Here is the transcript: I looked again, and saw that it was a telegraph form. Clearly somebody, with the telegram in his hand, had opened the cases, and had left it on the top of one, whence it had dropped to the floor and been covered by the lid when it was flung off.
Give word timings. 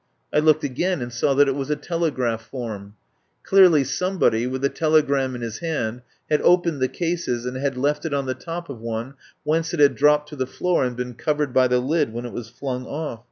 I 0.33 0.39
looked 0.39 0.63
again, 0.63 0.99
and 0.99 1.13
saw 1.13 1.35
that 1.35 1.47
it 1.47 1.53
was 1.53 1.69
a 1.69 1.75
telegraph 1.75 2.41
form. 2.47 2.95
Clearly 3.43 3.83
somebody, 3.83 4.47
with 4.47 4.63
the 4.63 4.69
telegram 4.69 5.35
in 5.35 5.41
his 5.41 5.59
hand, 5.59 6.01
had 6.27 6.41
opened 6.41 6.81
the 6.81 6.87
cases, 6.87 7.45
and 7.45 7.55
had 7.55 7.77
left 7.77 8.03
it 8.03 8.11
on 8.11 8.25
the 8.25 8.33
top 8.33 8.67
of 8.67 8.79
one, 8.81 9.13
whence 9.43 9.75
it 9.75 9.79
had 9.79 9.93
dropped 9.93 10.29
to 10.29 10.35
the 10.35 10.47
floor 10.47 10.83
and 10.83 10.95
been 10.97 11.13
covered 11.13 11.53
by 11.53 11.67
the 11.67 11.79
lid 11.79 12.13
when 12.13 12.25
it 12.25 12.33
was 12.33 12.49
flung 12.49 12.83
off. 12.87 13.19